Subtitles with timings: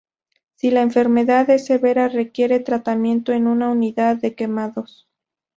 [0.55, 5.07] Si la enfermedad es severa, requiere tratamiento en una unidad de quemados.